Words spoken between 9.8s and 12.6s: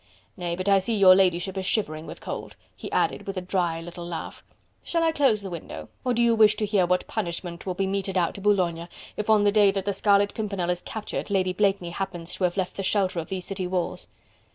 the Scarlet Pimpernel is captured, Lady Blakeney happens to have